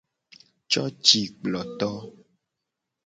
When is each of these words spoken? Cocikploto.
Cocikploto. 0.71 1.89